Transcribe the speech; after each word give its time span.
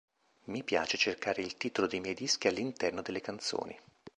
Mi 0.45 0.63
piace 0.63 0.97
cercare 0.97 1.43
il 1.43 1.57
titolo 1.57 1.85
dei 1.85 1.99
miei 1.99 2.15
dischi 2.15 2.47
all'interno 2.47 3.03
delle 3.03 3.21
canzoni. 3.21 3.77